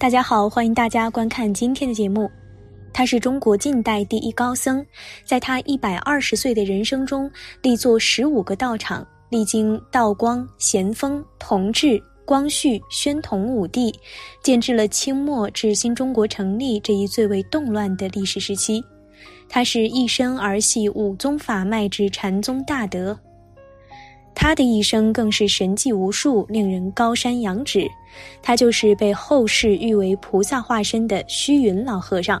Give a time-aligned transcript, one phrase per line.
[0.00, 2.30] 大家好，欢迎大家观看今天的节目。
[2.92, 4.86] 他是中国近代第一高僧，
[5.24, 7.28] 在他一百二十岁的人生中，
[7.62, 13.92] 立作十五个道场，历经道光、咸丰、同治、光绪、宣统五帝，
[14.40, 18.80] 见证了清末至新中国成立这一最为动乱的历史时期。
[19.48, 23.18] 他是一生儿系五宗法脉之禅宗大德。
[24.40, 27.90] 他的一生更是神迹无数，令人高山仰止。
[28.40, 32.40] 他就是被后世誉为菩萨化身的虚云老和尚。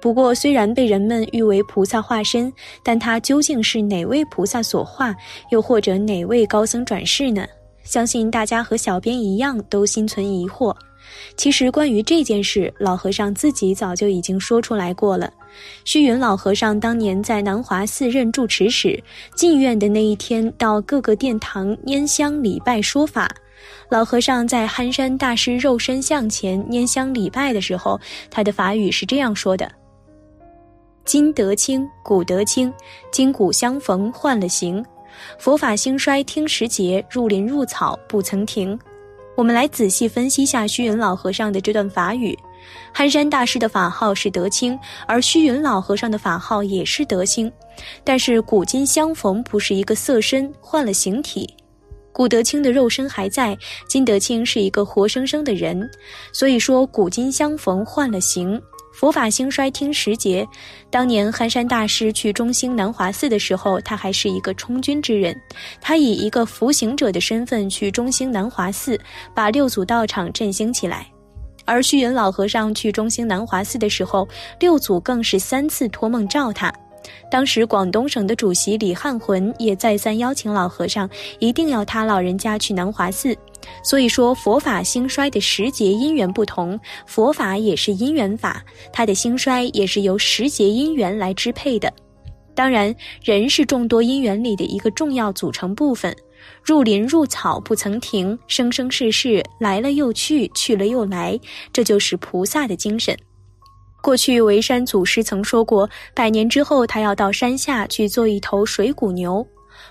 [0.00, 2.52] 不过，虽然被人们誉为菩萨化身，
[2.84, 5.12] 但他究竟是哪位菩萨所化，
[5.50, 7.44] 又或者哪位高僧转世呢？
[7.82, 10.72] 相信大家和小编一样都心存疑惑。
[11.36, 15.28] 其实，关于这件事，老和尚自己早就已经说出来过了。
[15.84, 19.02] 虚云老和尚当年在南华寺任住持时，
[19.34, 23.28] 进院的那一天，到各个殿堂拈香礼拜说法。
[23.88, 29.70] 老和尚在憨山大师肉身像前拈香礼拜的时候，他的法语是这样说的
[31.04, 32.72] ：“今得清，古得清，
[33.12, 34.84] 今古相逢换了形，
[35.38, 38.78] 佛法兴衰听时节，入林入草不曾停。”
[39.34, 42.38] 我们来仔细分析下虚云老和尚的这段法语。
[42.92, 47.50] 憨山大师的法号是德清，而虚云老和尚的法号也是德清。
[48.04, 51.48] 但是古今相逢不是一个色身，换了形体。
[52.12, 53.56] 古德清的肉身还在，
[53.88, 55.90] 今德清是一个活生生的人。
[56.32, 58.60] 所以说古今相逢换了形。
[58.92, 60.46] 佛法兴衰听时节。
[60.90, 65.34] 当年憨山大师去中兴南华寺的时候，他还是一个充军之人。
[65.80, 69.00] 他以一个服刑者的身份去中兴南华寺，
[69.34, 71.11] 把六祖道场振兴起来。
[71.64, 74.28] 而虚云老和尚去中兴南华寺的时候，
[74.60, 76.72] 六祖更是三次托梦召他。
[77.30, 81.08] 当时广东省的主席李汉魂也再三邀请老和尚，
[81.40, 83.36] 一定要他老人家去南华寺。
[83.82, 91.92] 所以说，佛法兴衰的时节因缘不同，佛法也是因缘法，它的兴衰也是由时节因缘来支配的。
[92.54, 96.14] 当然，人是众多因缘里的一个重要组成部分。
[96.62, 101.38] 入林入草不曾停，生生世世来了又去，去了又来，
[101.72, 103.16] 这就是菩萨的精神。
[104.02, 109.46] 过去维山祖师曾说过，百年之后他要到山下去做一头水谷牛。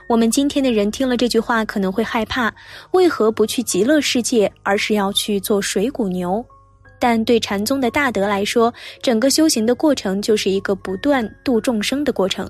[0.08, 2.54] 我们今天的人听了这句话可能会害怕，
[2.92, 6.46] 为何不去极乐世界，而是要去做水谷牛？
[7.02, 12.48] 但对禅宗的大德来说，整个修行的过程就是一个不断度众生的过程。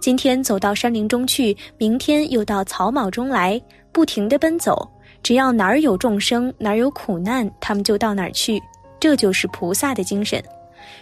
[0.00, 4.90] 今天走到山林中去，明天又到草莽中来，不停地奔走。
[5.22, 8.60] 只要哪儿有众生，哪儿有苦难，他们就到哪儿去。
[8.98, 10.42] 这就是菩萨的精神。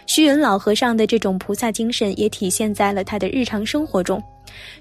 [0.05, 4.21] 虚云老和尚的这种菩萨精神，也体现在了他的日常生活中。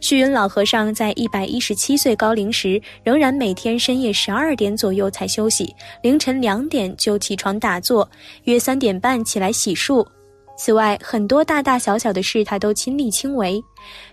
[0.01, 8.09] 虚云老和尚在一百一十七岁高龄时，仍然每天深夜十二点左右才休息，凌晨两点就起床打坐，
[8.45, 10.07] 约三点半起来洗漱。
[10.57, 13.63] 此外，很多大大小小的事他都亲力亲为。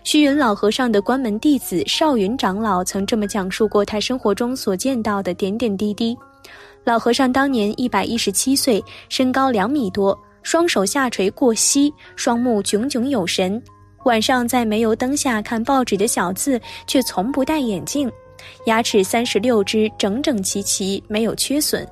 [0.02, 6.16] 虚云老和尚的关门弟子少云长老曾这么讲述过他生活中所见到的点点滴滴。
[6.84, 13.62] 老和尚当年一百一十七岁，身高两米多，双手下垂过膝，双目炯炯有神。
[14.04, 18.10] 晚上在煤油灯下看报纸的小字，却从不戴眼镜，
[18.66, 21.86] 牙齿三十六只，整整齐齐，没有缺损。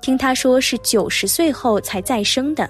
[0.00, 2.68] 听他说是九十岁后才再生的。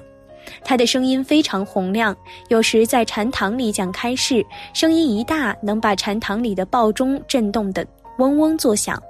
[0.65, 2.15] 他的声音非常洪亮，
[2.49, 7.87] 有时在禅堂里讲开示，声音一大，能把禅堂里的报钟震动得
[8.19, 9.01] 嗡嗡作响。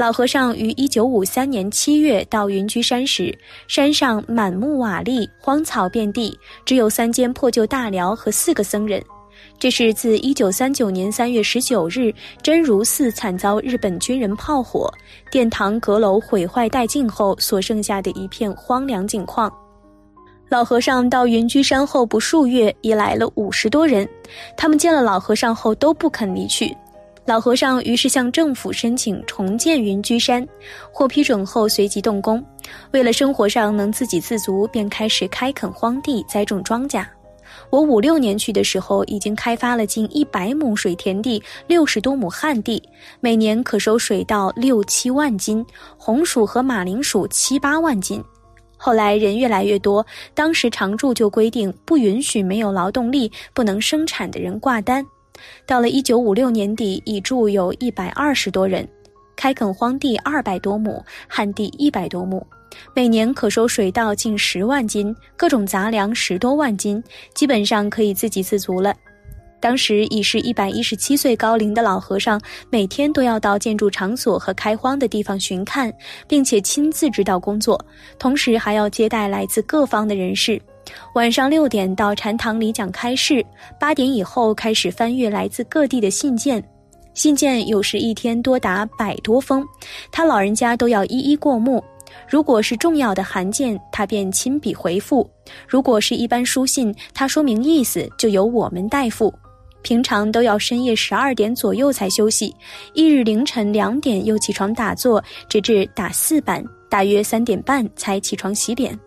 [0.00, 3.38] 老和尚于一九五三年七月到云居山时，
[3.68, 6.34] 山上满目瓦砾，荒草遍地，
[6.64, 9.04] 只有三间破旧大寮和四个僧人。
[9.58, 12.10] 这是自一九三九年三月十九日
[12.42, 14.90] 真如寺惨遭日本军人炮火，
[15.30, 19.52] 殿堂阁楼毁坏殆尽后所剩下的一片荒凉景况。
[20.48, 24.08] 老和尚到云居山后不数月，已来了五十多人，
[24.56, 26.74] 他们见了老和尚后都不肯离去。
[27.26, 30.46] 老和尚于是向政府申请重建云居山，
[30.90, 32.44] 获批准后随即动工。
[32.92, 37.06] 为了生活上能自给自足，便开始开垦荒地，栽种庄稼。
[37.68, 42.82] 我五六年去的时候，已经开发了近一百亩水田地，六十多亩旱地，
[43.20, 45.64] 每年可收水稻六七万斤，
[45.96, 48.22] 红薯和马铃薯七八万斤。
[48.76, 55.04] 后来人越来越多，当时常住就规定不允许没有劳动力、不能生产的人挂单。
[55.66, 58.86] 到了一九五六年底，已住有一百二十多人，
[59.36, 62.46] 开垦荒地二百多亩，旱地一百多亩，
[62.94, 67.02] 每年可收水稻近十万斤，各种杂粮十多万斤，
[67.34, 68.94] 基本上可以自给自足了。
[69.62, 72.40] 当时已是一百一十七岁高龄的老和尚，
[72.70, 75.92] 每天都要到建筑场所和开荒的地方巡看，
[76.26, 77.78] 并且亲自指导工作，
[78.18, 80.58] 同时还要接待来自各方的人士。
[81.14, 83.44] 晚上六点到禅堂里讲开示，
[83.78, 86.62] 八点以后开始翻阅来自各地的信件，
[87.14, 89.64] 信件有时一天多达百多封，
[90.12, 91.82] 他老人家都要一一过目。
[92.28, 95.24] 如果是重要的函件，他便亲笔回复；
[95.68, 99.32] 如果是一般书信，他说明意思就由我们代付。
[99.82, 102.54] 平常都要深夜十二点左右才休息，
[102.94, 108.98] 一日凌晨两点又起床打坐，直至打四板，大约三点半才起床洗脸。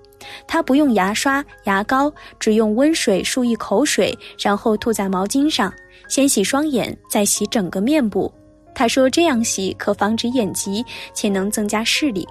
[0.48, 5.74] 他不用牙刷、牙膏，只用温水漱一口水，然后吐在毛巾上，
[6.08, 8.34] 先洗双眼，再洗整个面部。
[8.76, 10.84] 他说这样洗可防止眼疾，
[11.14, 12.28] 且能增加视力。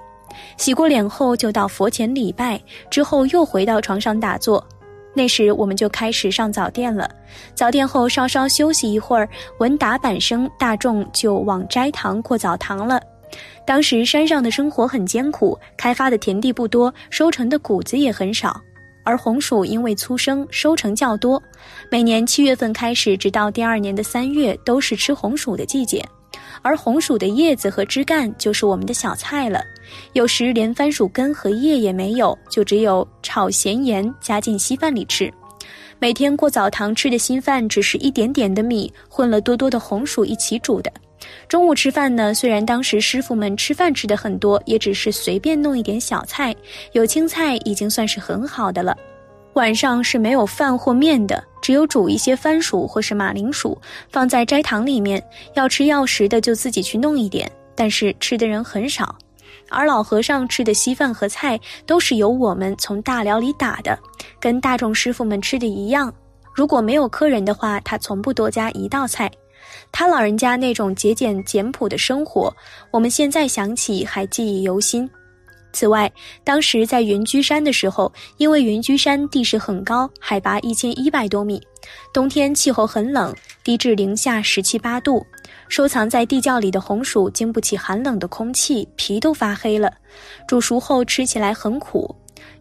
[0.56, 2.60] 洗过脸后就到佛前礼拜，
[2.90, 4.66] 之后又回到床上打坐。
[5.14, 7.06] 那时我们就开始上早殿了。
[7.54, 9.28] 早殿后稍稍休息一会儿，
[9.58, 12.98] 闻打板声，大众就往斋堂过澡堂了。
[13.67, 18.61] 当时山上的生活很艰苦，开发的田地不多，收成的谷子也很少。
[19.05, 21.43] 而红薯因为粗生，收成较多。
[21.90, 26.05] 每年七月份开始，直到第二年的三月，都是吃红薯的季节。
[26.62, 29.61] 而红薯的叶子和枝干就是我们的小菜了。
[30.12, 35.32] 有时连番薯根和叶也没有，就只有炒咸盐加进稀饭里吃。
[35.99, 40.93] 每天过澡堂吃的稀饭只是一点点的米混了多多的红薯一起煮的。
[41.48, 46.54] 中午吃饭呢，虽然当时师傅们吃饭吃的很多，也只是随便弄一点小菜，
[46.92, 48.96] 有青菜已经算是很好的了。
[49.54, 53.78] 晚上是没有饭或面的，只有煮一些番薯或是马铃薯
[54.08, 55.22] 放在斋堂里面，
[55.54, 59.14] 要吃要食的就自己去弄一点，但是吃的人很少。
[59.68, 63.98] 而老和尚吃的稀饭和菜都是由我们从大寮里打的，
[64.40, 66.12] 跟大众师傅们吃的一样。
[66.54, 69.30] 如果没有客人的话，他从不多加一道菜。
[69.90, 72.54] 他老人家那种节俭简朴的生活，
[72.90, 75.08] 我们现在想起还记忆犹新。
[75.74, 76.12] 此外，
[76.44, 81.58] 当时在云居山的时候，因为云居山地势很高，海拔一千一百多米，
[82.12, 83.34] 冬天气候很冷，
[83.64, 85.24] 低至零下十七八度。
[85.69, 89.90] 收藏在地窖里的红薯经不起寒冷的空气，皮都发黑了，
[90.46, 92.14] 煮熟后吃起来很苦。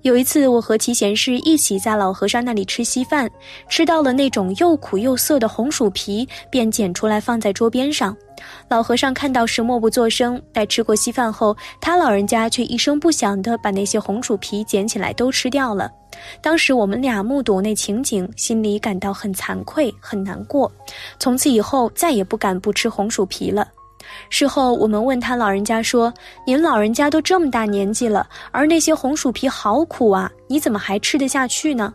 [0.04, 3.30] 有一次，我和齐贤士一起在老和尚那里吃稀饭，
[3.70, 8.16] 吃到了那种又苦又涩的红薯皮，便捡出来放在桌边上。
[8.68, 10.42] 老和尚看到时默不作声。
[10.52, 15.92] 待吃过稀饭后，他老人家却一声不响地把那些红薯皮捡起来都吃掉了。
[16.42, 20.72] 当时我们俩目睹那情景，心里感到很惭愧、很难过。
[21.20, 23.68] 从此以后，再也不敢不吃红薯皮了。
[24.30, 26.14] 事后，我们问他老人家说
[26.46, 31.94] ：“您老人家都这么大年纪了，而那些红薯皮好苦啊，你怎么还吃得下去呢？”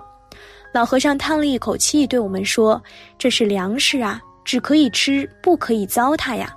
[0.75, 2.83] 老和尚叹了一口气，对我们说
[3.17, 6.55] ：“这是粮食啊，只可以吃，不可以糟蹋呀。”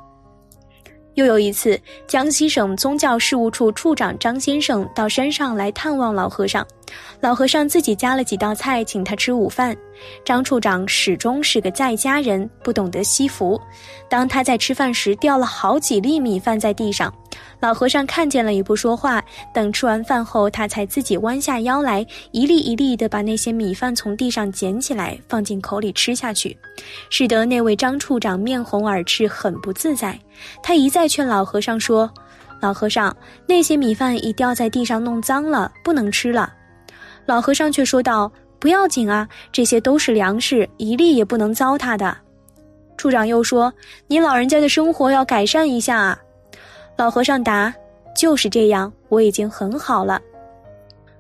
[1.16, 6.66] 又有一次，江西省宗教事务处处长张先生到山上来探望老和尚，
[7.20, 9.76] 老和尚自己加了几道菜请他吃午饭。
[10.24, 13.60] 张处长始终是个在家人，不懂得惜福。
[14.08, 17.14] 当他在吃饭时掉了好几粒米饭在地上，
[17.60, 19.24] 老和尚看见了也不说话。
[19.54, 26.58] 等吃完饭后，他才自己弯下腰来，一粒一粒地把那些米饭从地上捡起来放进口里吃下去，
[27.10, 30.18] 使得那位张处长面红耳赤，很不自在。
[30.64, 32.10] 他一再劝老和尚说
[32.62, 33.16] ：“老和尚，
[33.46, 36.54] 那些米饭已掉在地上，弄脏了，不能吃了。”
[37.26, 42.16] 老和尚却说道：“不要紧啊，这些都是粮食，一粒也不能糟蹋的。”
[42.98, 43.74] 处长又说
[44.08, 46.20] ：“你老人家的生活要改善一下啊。”
[47.00, 47.74] 老和尚答
[48.14, 50.22] ：“就是这样，我已经很好了。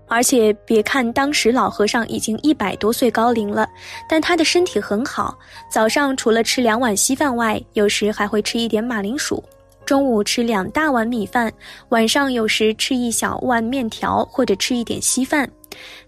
[0.09, 3.65] 而且别看当时老和尚已经一百多岁高龄了，
[4.09, 5.39] 但他的身体很好。
[5.71, 9.41] 早上除了吃两碗稀饭外，有时还会吃一点马铃薯；
[9.85, 11.49] 中午吃两大碗米饭；
[11.91, 15.49] 晚上有时吃一小碗面条，或者吃一点稀饭。”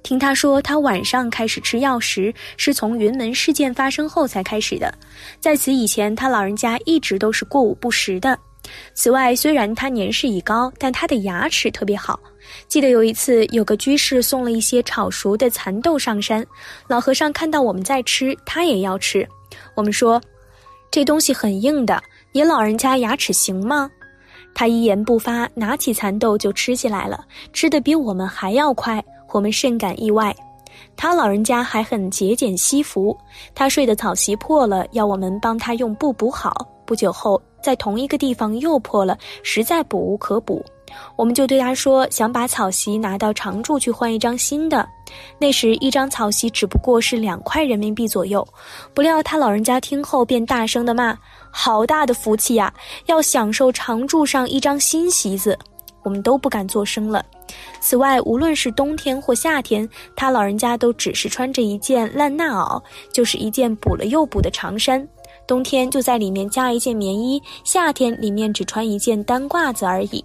[0.03, 4.93] 听他说，他晚上开始吃药时是从云门事件发生后才开始的，
[5.39, 8.37] 在此以前，他老人家一直都是过午不食的。
[8.93, 12.19] 此外，虽然他年事已高，但他的牙齿特别好。
[12.67, 16.45] 记得有一次，有个居士送了一些炒熟的蚕豆上山，
[16.87, 19.27] 老和尚看到我们在吃，他也要吃。
[19.75, 20.21] 我们说，
[20.91, 22.01] 这东西很硬的，
[22.31, 23.89] 您老人家牙齿行吗？
[24.53, 29.03] 他一言不发，拿起蚕豆就吃起来了，吃得比我们还要快。
[29.31, 30.35] 我们甚感意外，
[30.97, 33.17] 他老人家还很节俭惜福。
[33.55, 36.53] 他睡的草席破了，要我们帮他用布补好。
[36.91, 40.61] 不久后，在同一个地方又破了，实在补无可补。
[41.15, 44.85] 我们就对他说，想把草席拿到常住去换一张新的。
[45.39, 48.45] 那时一张草席只不过是两块人民币左右。
[48.93, 51.17] 不料他老人家听后便大声的骂
[51.49, 52.73] ：“好大的福气呀！
[53.05, 55.57] 要享受常住上一张新席子。”
[56.03, 57.23] 我们都不敢作声了。
[57.79, 62.83] 此外，无论是冬天或夏天，他老人家都只是穿着一件烂衲袄，
[63.13, 65.07] 就是一件补了又补的长衫。
[65.51, 70.23] 冬天就在里面加一件棉衣，夏天里面只穿一件单褂子而已。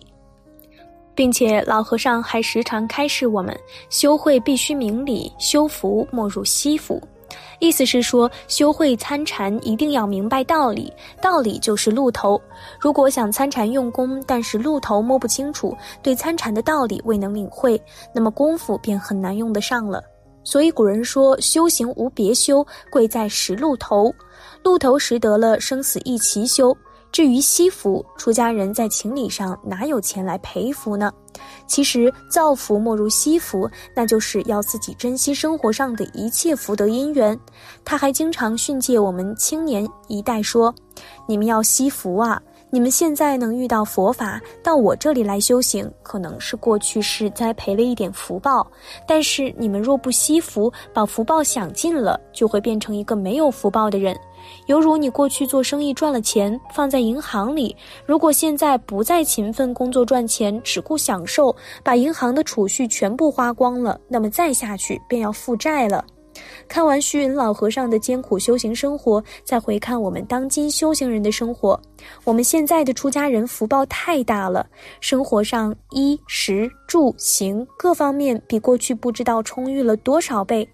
[1.17, 3.59] 并且老和尚还时常开示我们：
[3.91, 7.03] 修会必须明理，修福莫入西福。
[7.59, 12.41] 意思是说，修会参禅一定要明白道理，道理就是路头。
[12.79, 17.83] 如果想参禅用功，但是路头摸不清楚，对参禅的道理未能领会，
[18.15, 20.01] 那么功夫便很难用得上了。
[20.47, 24.15] 所以古人说，修行无别修，贵在识路头。
[24.63, 26.77] 路头识得了，生死一齐修。
[27.11, 31.13] 至于惜福，出家人在情理上哪有钱来赔福呢？
[31.67, 37.39] 其实造福莫如惜福，那就是要自己珍惜生活上的一切福德因缘。
[37.85, 40.73] 他还经常训诫我们青年一代说
[41.27, 42.41] ：“你们要惜福啊！
[42.77, 48.71] 你们现在能遇到佛法，到我这里来修行，可能是过去世栽培了一点福报。
[49.09, 54.15] 但是你们若不惜福，把福报享尽了，就会变成一个没有福报的人。”
[54.69, 66.05] 犹如你过去做生意赚了钱放在银行里，如果现在不再勤奋工作赚钱，只顾享受，把银行的储蓄全部花光了，那么再下去便要负债了。
[66.69, 71.81] 看完虚云老和尚的艰苦修行生活，再回看我们当今修行人的生活，
[72.25, 74.67] 我们现在的出家人福报太大了，
[75.01, 80.69] 生活上衣食住行各方面比过去不知道充裕了多少倍。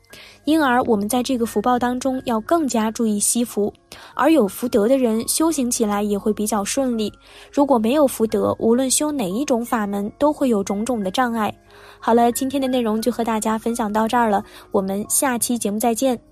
[0.44, 3.72] 因而，我们在这个福报当中要更加注意惜福，
[4.14, 7.12] 而有福德的人修行起来也会比较顺利。
[7.50, 11.54] 如果没有福德，无论修哪一种法门，都会有种种的障碍。
[11.98, 16.31] 好了，今天的内容就和大家分享到这儿了，我们下期节目再见。